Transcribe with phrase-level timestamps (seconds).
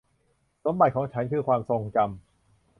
[0.63, 2.19] สมบัติของฉันคือความทรงจำ